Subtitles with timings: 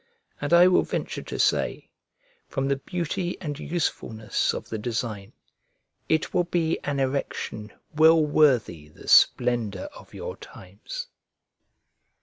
[0.41, 1.91] And I will venture to say,
[2.47, 5.31] from the beauty and usefulness of the design,
[6.09, 11.07] it will be an erection well worthy the splendour of your times.